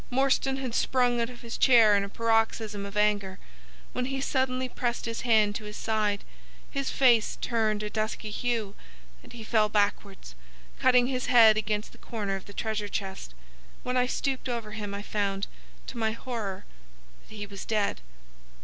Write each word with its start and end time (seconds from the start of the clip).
Morstan 0.09 0.57
had 0.57 0.73
sprung 0.73 1.21
out 1.21 1.29
of 1.29 1.43
his 1.43 1.59
chair 1.59 1.95
in 1.95 2.03
a 2.03 2.09
paroxysm 2.09 2.87
of 2.87 2.97
anger, 2.97 3.37
when 3.93 4.05
he 4.05 4.19
suddenly 4.19 4.67
pressed 4.67 5.05
his 5.05 5.21
hand 5.21 5.53
to 5.53 5.65
his 5.65 5.77
side, 5.77 6.23
his 6.71 6.89
face 6.89 7.37
turned 7.39 7.83
a 7.83 7.89
dusky 7.91 8.31
hue, 8.31 8.73
and 9.21 9.33
he 9.33 9.43
fell 9.43 9.69
backwards, 9.69 10.33
cutting 10.79 11.05
his 11.05 11.27
head 11.27 11.55
against 11.55 11.91
the 11.91 11.99
corner 11.99 12.35
of 12.35 12.45
the 12.47 12.51
treasure 12.51 12.87
chest. 12.89 13.35
When 13.83 13.95
I 13.95 14.07
stooped 14.07 14.49
over 14.49 14.71
him 14.71 14.95
I 14.95 15.03
found, 15.03 15.45
to 15.85 15.99
my 15.99 16.13
horror, 16.13 16.65
that 17.29 17.35
he 17.35 17.45
was 17.45 17.63
dead. 17.63 18.01